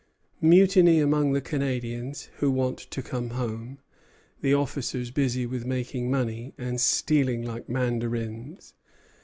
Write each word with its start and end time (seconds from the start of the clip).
"Mutiny 0.41 0.99
among 0.99 1.33
the 1.33 1.41
Canadians, 1.41 2.29
who 2.39 2.49
want 2.49 2.79
to 2.79 3.03
come 3.03 3.29
home; 3.29 3.77
the 4.41 4.51
officers 4.51 5.11
busy 5.11 5.45
with 5.45 5.63
making 5.63 6.09
money, 6.09 6.55
and 6.57 6.81
stealing 6.81 7.43
like 7.43 7.69
mandarins. 7.69 8.73